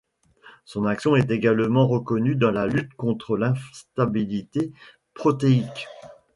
Son 0.65 0.87
action 0.87 1.15
est 1.15 1.29
également 1.29 1.85
reconnue 1.87 2.35
dans 2.35 2.49
la 2.49 2.65
lutte 2.65 2.91
contre 2.95 3.37
l’instabilité 3.37 4.73
protéique. 5.13 5.87